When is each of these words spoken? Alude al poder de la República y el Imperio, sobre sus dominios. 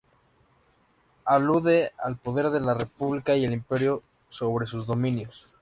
Alude 1.25 1.91
al 1.99 2.17
poder 2.17 2.49
de 2.49 2.59
la 2.59 2.73
República 2.73 3.35
y 3.35 3.45
el 3.45 3.53
Imperio, 3.53 4.01
sobre 4.29 4.65
sus 4.65 4.87
dominios. 4.87 5.47